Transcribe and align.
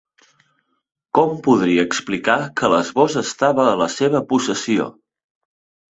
Com 1.17 1.35
podria 1.49 1.83
explicar 1.89 2.39
que 2.61 2.71
l'esbós 2.75 3.19
estava 3.23 3.67
a 3.73 3.77
la 3.83 3.93
seva 3.97 4.23
possessió. 4.33 4.89